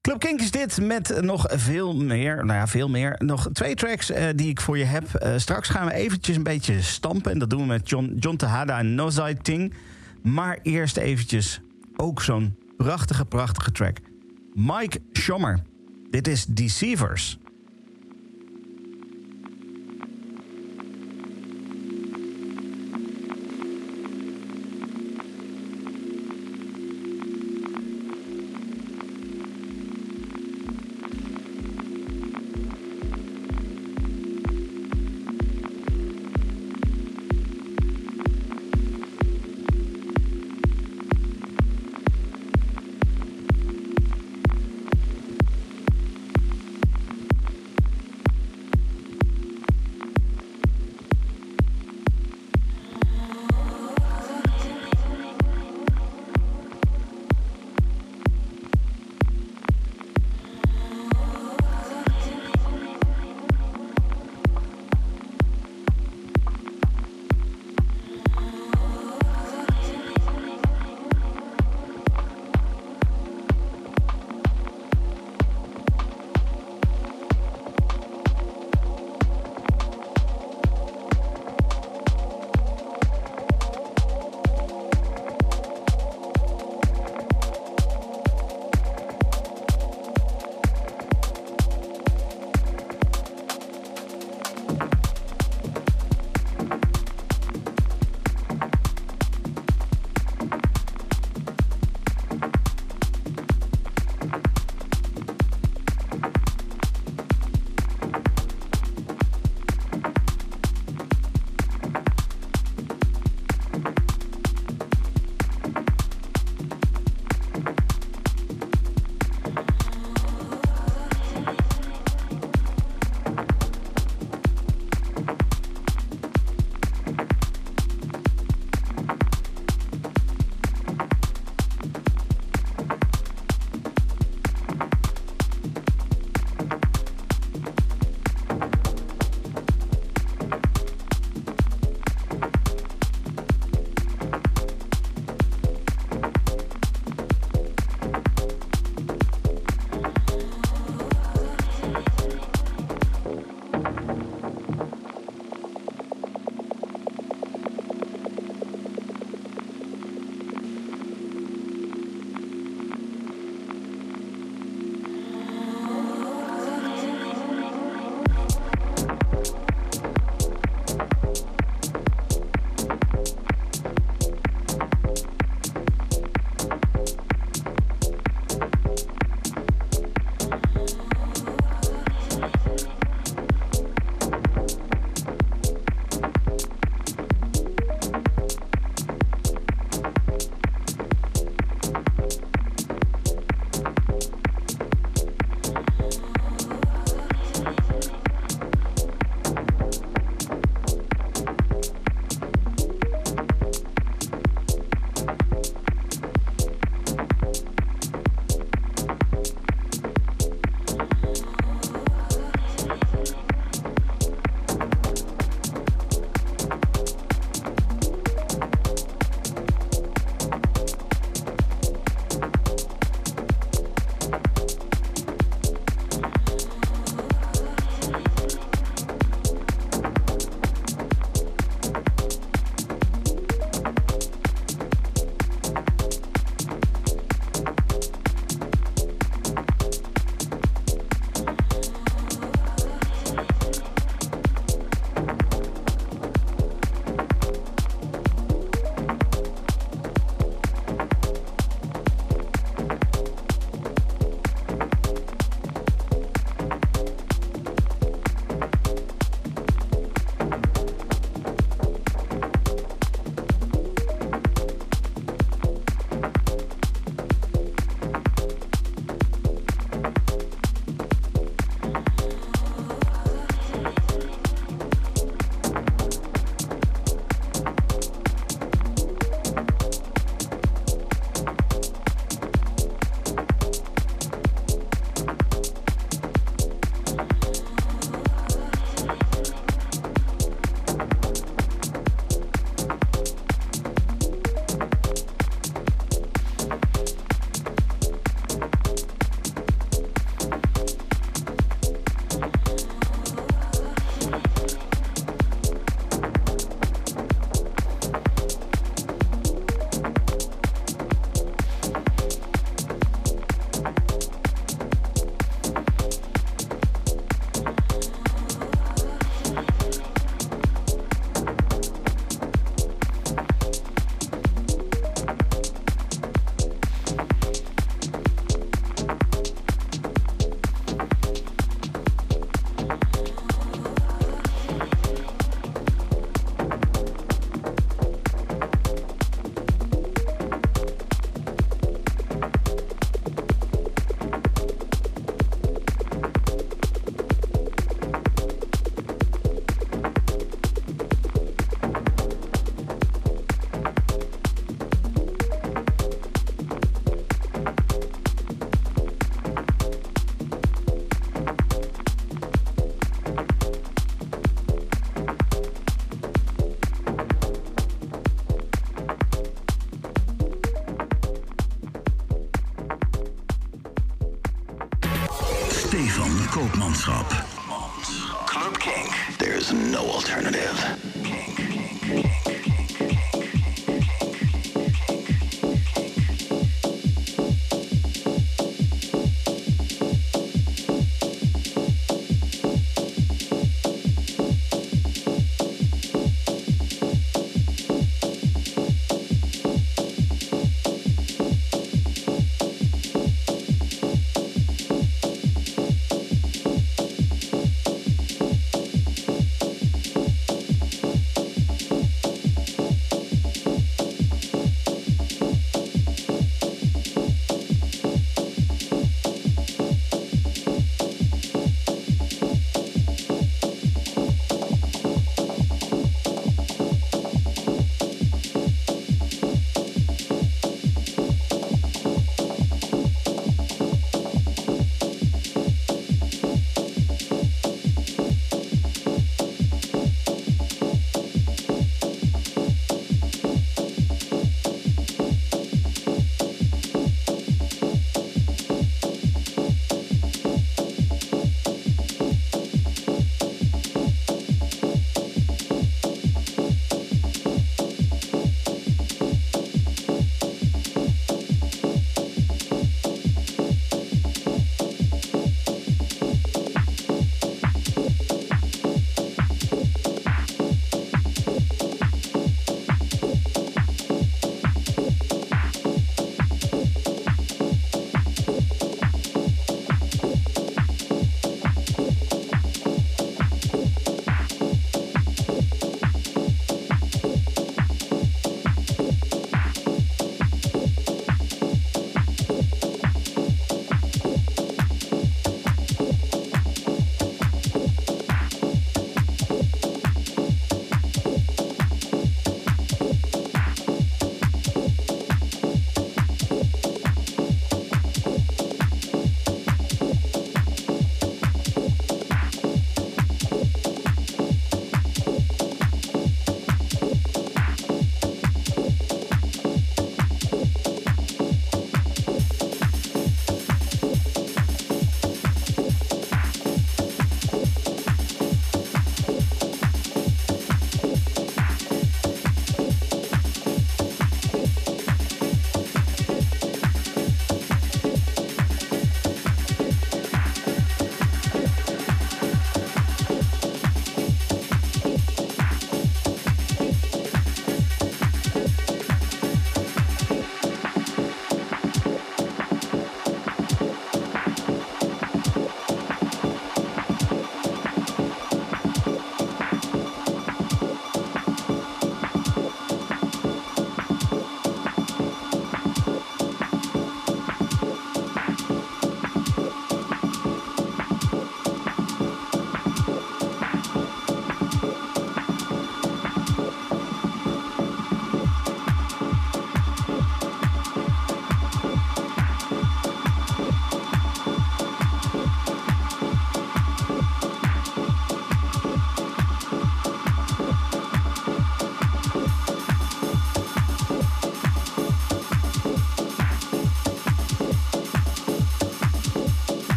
Club 0.00 0.18
Kink 0.18 0.40
is 0.40 0.50
dit 0.50 0.80
met 0.80 1.20
nog 1.20 1.46
veel 1.48 1.96
meer, 1.96 2.44
nou 2.44 2.58
ja, 2.58 2.66
veel 2.66 2.88
meer. 2.88 3.14
Nog 3.18 3.48
twee 3.52 3.74
tracks 3.74 4.10
uh, 4.10 4.24
die 4.34 4.48
ik 4.48 4.60
voor 4.60 4.78
je 4.78 4.84
heb. 4.84 5.32
Straks 5.36 5.68
gaan 5.68 5.86
we 5.86 5.92
eventjes 5.92 6.36
een 6.36 6.42
beetje 6.42 6.82
stampen. 6.82 7.32
En 7.32 7.38
dat 7.38 7.50
doen 7.50 7.60
we 7.60 7.66
met 7.66 7.88
John, 7.88 8.16
John 8.18 8.36
Tehada 8.36 8.78
en 8.78 8.94
Nozai 8.94 9.34
Ting. 9.34 9.74
Maar 10.22 10.58
eerst 10.62 10.96
eventjes 10.96 11.60
ook 12.00 12.22
zo'n 12.22 12.56
prachtige, 12.76 13.24
prachtige 13.24 13.72
track. 13.72 13.98
Mike 14.54 15.00
Schommer. 15.12 15.62
Dit 16.10 16.28
is 16.28 16.44
Deceivers. 16.44 17.38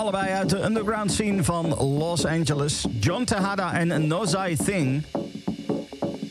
Allebei 0.00 0.32
uit 0.32 0.48
de 0.48 0.64
underground 0.64 1.12
scene 1.12 1.44
van 1.44 1.68
Los 1.68 2.26
Angeles. 2.26 2.86
John 3.00 3.24
Tejada 3.24 3.72
en 3.72 4.06
Nozai 4.06 4.56
Thing. 4.56 5.04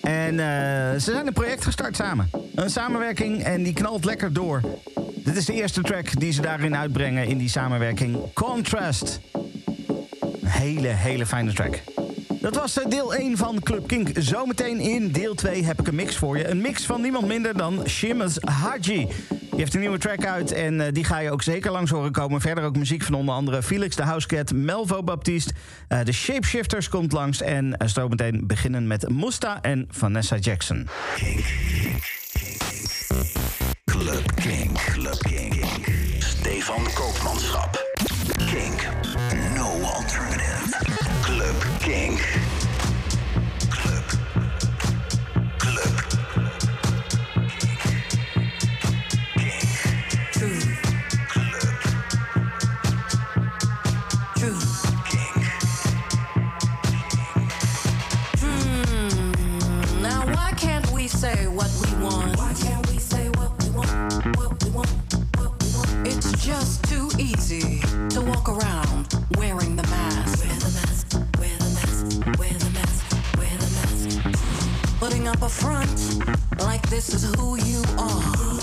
En 0.01 0.39
eh, 0.39 0.99
ze 0.99 1.11
zijn 1.11 1.27
een 1.27 1.33
project 1.33 1.63
gestart 1.63 1.95
samen. 1.95 2.29
Een 2.55 2.69
samenwerking 2.69 3.43
en 3.43 3.63
die 3.63 3.73
knalt 3.73 4.05
lekker 4.05 4.33
door. 4.33 4.61
Dit 5.15 5.35
is 5.35 5.45
de 5.45 5.53
eerste 5.53 5.81
track 5.81 6.19
die 6.19 6.31
ze 6.31 6.41
daarin 6.41 6.75
uitbrengen 6.75 7.27
in 7.27 7.37
die 7.37 7.49
samenwerking. 7.49 8.17
Contrast. 8.33 9.19
Hele, 10.45 10.87
hele 10.87 11.25
fijne 11.25 11.53
track. 11.53 11.79
Dat 12.41 12.55
was 12.55 12.79
eh, 12.79 12.89
deel 12.89 13.13
1 13.13 13.37
van 13.37 13.59
Club 13.59 13.87
Kink. 13.87 14.09
Zometeen 14.13 14.79
in 14.79 15.11
deel 15.11 15.35
2 15.35 15.63
heb 15.63 15.79
ik 15.79 15.87
een 15.87 15.95
mix 15.95 16.15
voor 16.15 16.37
je. 16.37 16.47
Een 16.47 16.61
mix 16.61 16.85
van 16.85 17.01
niemand 17.01 17.27
minder 17.27 17.57
dan 17.57 17.83
Shimas 17.87 18.37
Haji. 18.39 19.07
Die 19.59 19.67
heeft 19.67 19.77
een 19.77 19.89
nieuwe 19.89 20.03
track 20.03 20.25
uit 20.25 20.51
en 20.51 20.81
eh, 20.81 20.93
die 20.93 21.03
ga 21.03 21.19
je 21.19 21.31
ook 21.31 21.41
zeker 21.41 21.71
langs 21.71 21.91
horen 21.91 22.11
komen. 22.11 22.41
Verder 22.41 22.63
ook 22.63 22.77
muziek 22.77 23.03
van 23.03 23.13
onder 23.13 23.35
andere 23.35 23.63
Felix 23.63 23.95
de 23.95 24.03
Housecat, 24.03 24.53
Melvo 24.53 25.03
Baptiste. 25.03 25.53
Uh, 25.89 25.99
de 26.03 26.11
Shapeshifters 26.11 26.89
komt 26.89 27.11
langs 27.11 27.41
en 27.41 27.65
uh, 27.65 27.87
zo 27.87 28.07
meteen 28.07 28.47
beginnen 28.47 28.87
met 28.87 29.09
Musta 29.09 29.61
en 29.61 29.87
Vanessa 29.91 30.35
Jackson. 30.35 30.87
Club 33.83 34.35
Kink. 34.35 34.77
Club 34.91 35.17
Kink. 35.17 35.65
Stefan 36.19 36.87
Koopmanschap. 36.93 37.93
Kink. 38.51 38.87
No 39.55 39.81
alternative. 39.81 40.85
Club 41.21 41.65
easy 67.51 67.79
to 68.09 68.21
walk 68.21 68.47
around 68.47 69.07
wearing 69.37 69.75
the 69.75 69.83
mask. 69.83 70.45
Wear 70.45 70.55
the 70.59 70.69
mask, 70.69 71.13
wear 71.39 71.57
the 71.57 71.69
mask, 71.77 72.37
wear 72.37 72.53
the 72.53 72.69
mask, 72.71 73.37
wear 73.37 73.57
the 73.57 73.69
mask. 73.77 74.99
Putting 74.99 75.27
up 75.27 75.41
a 75.41 75.49
front 75.49 76.19
like 76.59 76.87
this 76.89 77.09
is 77.09 77.33
who 77.35 77.57
you 77.57 77.81
are. 77.97 78.59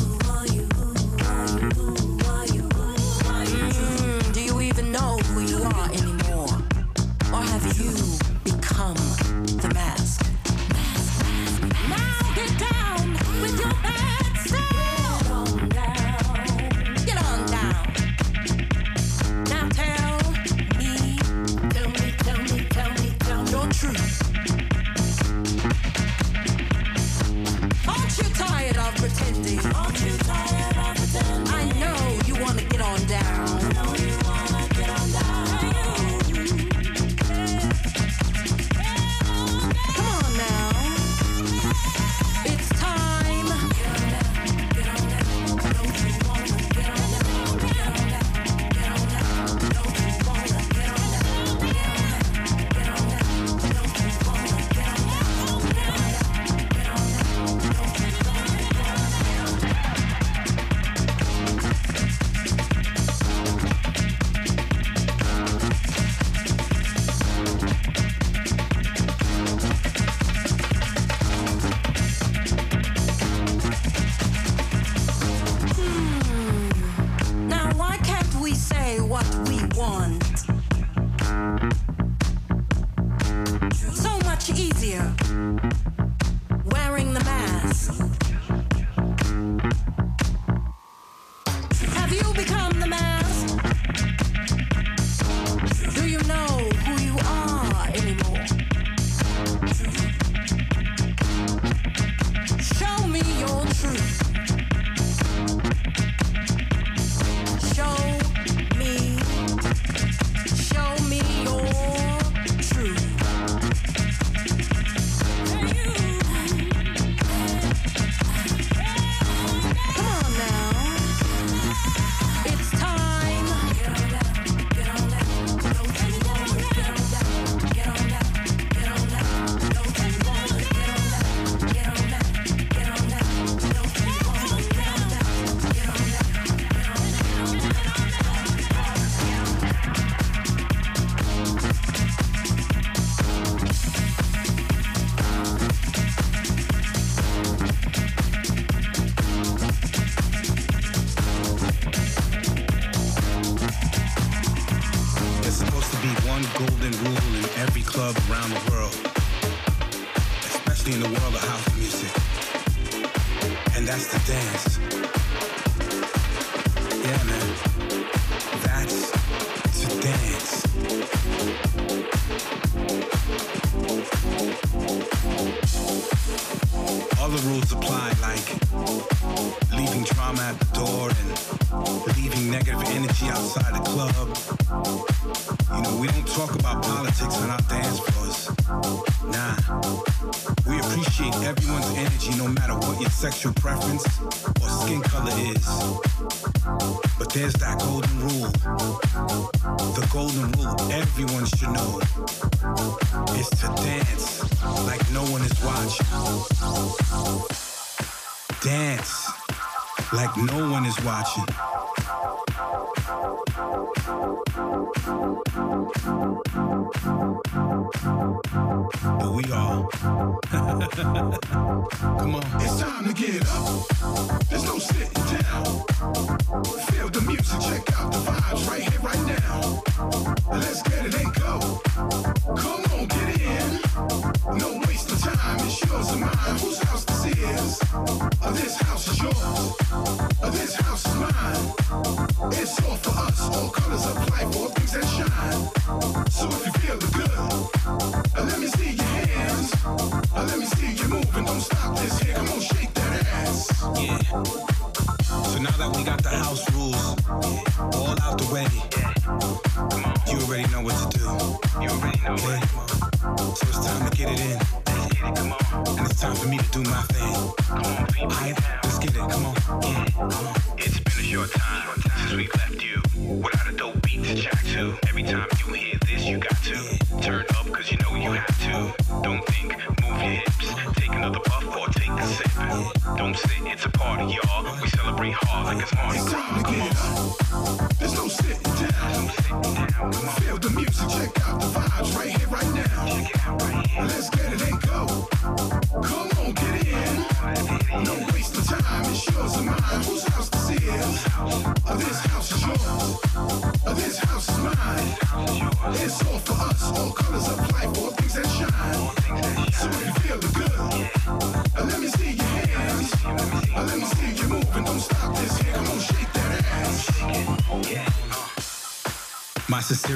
Do 4.33 4.41
you 4.41 4.61
even 4.61 4.93
know 4.93 5.19
who 5.33 5.41
you 5.41 5.63
are 5.63 5.89
anymore? 5.91 6.49
Or 7.33 7.43
have 7.43 7.79
you 7.79 7.93
become? 8.45 9.36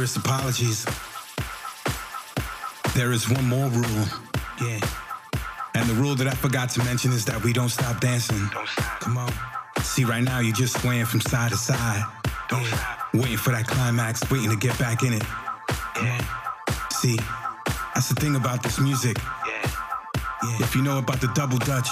sincerest 0.06 0.16
apologies. 0.16 0.84
There 2.94 3.12
is 3.12 3.28
one 3.28 3.44
more 3.44 3.68
rule. 3.68 4.06
Yeah. 4.60 4.80
And 5.74 5.88
the 5.88 5.94
rule 5.94 6.14
that 6.14 6.26
I 6.26 6.30
forgot 6.30 6.70
to 6.70 6.84
mention 6.84 7.12
is 7.12 7.24
that 7.26 7.42
we 7.44 7.52
don't 7.52 7.68
stop 7.68 8.00
dancing. 8.00 8.48
Don't 8.52 8.68
stop. 8.68 9.00
Come 9.00 9.18
on. 9.18 9.32
See, 9.82 10.04
right 10.04 10.22
now 10.22 10.40
you're 10.40 10.54
just 10.54 10.80
swaying 10.80 11.04
from 11.04 11.20
side 11.20 11.50
to 11.50 11.56
side. 11.56 12.02
Don't 12.48 12.62
yeah. 12.62 12.76
stop. 12.76 13.14
Waiting 13.14 13.36
for 13.36 13.50
that 13.50 13.66
climax, 13.66 14.28
waiting 14.30 14.50
to 14.50 14.56
get 14.56 14.78
back 14.78 15.02
in 15.02 15.12
it. 15.12 15.22
Yeah. 15.96 16.18
See, 16.92 17.18
that's 17.94 18.08
the 18.08 18.14
thing 18.14 18.36
about 18.36 18.62
this 18.62 18.80
music. 18.80 19.18
Yeah. 19.46 19.70
yeah. 20.44 20.56
If 20.60 20.74
you 20.74 20.82
know 20.82 20.98
about 20.98 21.20
the 21.20 21.28
double 21.34 21.58
dutch, 21.58 21.88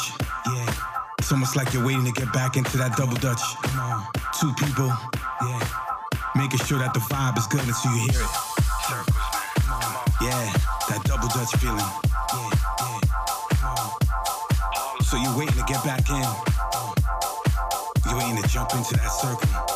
yeah. 0.46 0.74
It's 1.18 1.30
almost 1.30 1.56
like 1.56 1.74
you're 1.74 1.84
waiting 1.84 2.06
to 2.06 2.12
get 2.12 2.32
back 2.32 2.56
into 2.56 2.78
that 2.78 2.96
double 2.96 3.16
dutch. 3.16 3.42
Come 3.64 3.80
on. 3.80 4.06
Two 4.40 4.52
people 4.64 4.92
Making 6.39 6.61
sure 6.61 6.78
that 6.78 6.95
the 6.95 7.01
vibe 7.01 7.36
is 7.36 7.49
good 7.49 7.66
until 7.66 7.91
you 7.91 7.99
hear 8.12 8.22
it. 8.22 8.30
Yeah, 10.22 10.53
that 10.89 11.03
double 11.03 11.26
dutch 11.34 11.51
feeling. 11.59 11.82
So 15.03 15.16
you're 15.16 15.36
waiting 15.36 15.59
to 15.59 15.64
get 15.66 15.82
back 15.82 16.09
in. 16.09 16.22
You're 18.07 18.18
waiting 18.18 18.41
to 18.41 18.49
jump 18.49 18.72
into 18.72 18.95
that 18.95 19.09
circle. 19.09 19.68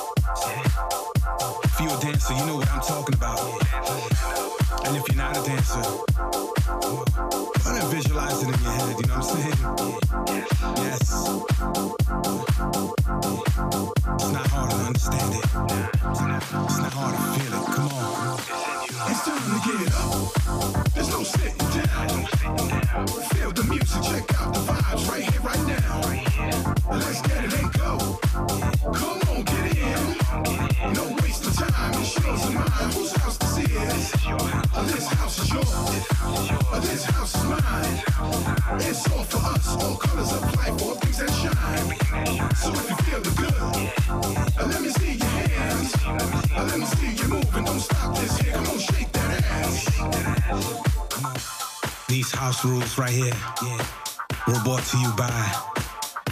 rules 52.65 52.99
right 52.99 53.11
here. 53.11 53.33
Yeah. 53.63 53.87
We're 54.47 54.63
brought 54.63 54.83
to 54.83 54.99
you 54.99 55.13
by 55.17 55.31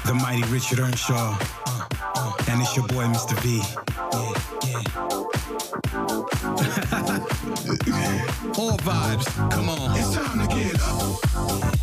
the 0.07 0.15
mighty 0.15 0.43
Richard 0.53 0.81
Earnshaw. 0.81 1.37
Uh, 1.67 1.87
uh, 2.15 2.33
and 2.49 2.61
it's 2.61 2.77
your 2.77 2.87
boy, 2.89 3.05
Mr. 3.05 3.39
V. 3.41 3.63
Yeah, 4.13 4.35
yeah. 4.67 4.83
All 8.59 8.77
vibes. 8.79 9.51
Come 9.51 9.69
on. 9.69 9.97
It's 9.99 10.15
time 10.15 10.47
to 10.47 10.55
get 10.55 10.81
up. 10.83 11.80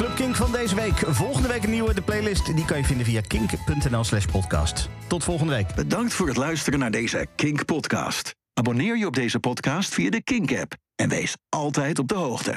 Club 0.00 0.16
Kink 0.16 0.36
van 0.36 0.52
deze 0.52 0.74
week. 0.74 1.02
Volgende 1.06 1.48
week 1.48 1.62
een 1.62 1.70
nieuwe. 1.70 1.94
De 1.94 2.02
playlist 2.02 2.56
die 2.56 2.64
kan 2.64 2.78
je 2.78 2.84
vinden 2.84 3.06
via 3.06 3.20
kink.nl 3.20 4.04
slash 4.04 4.24
podcast. 4.24 4.88
Tot 5.06 5.24
volgende 5.24 5.52
week. 5.52 5.74
Bedankt 5.74 6.12
voor 6.12 6.26
het 6.26 6.36
luisteren 6.36 6.78
naar 6.78 6.90
deze 6.90 7.26
Kink-podcast. 7.34 8.34
Abonneer 8.54 8.98
je 8.98 9.06
op 9.06 9.14
deze 9.14 9.40
podcast 9.40 9.94
via 9.94 10.10
de 10.10 10.22
Kink-app 10.22 10.74
en 10.94 11.08
wees 11.08 11.36
altijd 11.48 11.98
op 11.98 12.08
de 12.08 12.14
hoogte. 12.14 12.54